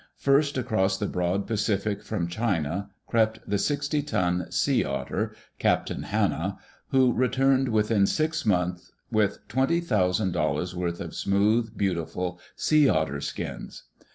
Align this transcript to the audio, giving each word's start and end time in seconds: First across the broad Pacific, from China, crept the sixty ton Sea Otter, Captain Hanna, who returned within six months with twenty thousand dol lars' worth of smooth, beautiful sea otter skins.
First 0.17 0.57
across 0.57 0.97
the 0.97 1.05
broad 1.05 1.45
Pacific, 1.45 2.01
from 2.01 2.27
China, 2.27 2.89
crept 3.05 3.47
the 3.47 3.59
sixty 3.59 4.01
ton 4.01 4.47
Sea 4.49 4.83
Otter, 4.83 5.31
Captain 5.59 6.01
Hanna, 6.01 6.57
who 6.87 7.13
returned 7.13 7.69
within 7.69 8.07
six 8.07 8.43
months 8.43 8.91
with 9.11 9.47
twenty 9.47 9.79
thousand 9.79 10.31
dol 10.31 10.55
lars' 10.55 10.75
worth 10.75 11.01
of 11.01 11.13
smooth, 11.13 11.77
beautiful 11.77 12.39
sea 12.55 12.89
otter 12.89 13.21
skins. 13.21 13.83